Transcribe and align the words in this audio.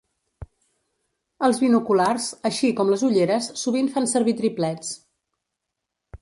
Els 1.47 1.59
binoculars, 1.63 2.29
així 2.51 2.71
com 2.79 2.89
les 2.95 3.05
ulleres 3.09 3.51
sovint 3.65 3.91
fan 3.99 4.09
servir 4.15 4.35
triplets. 4.41 4.91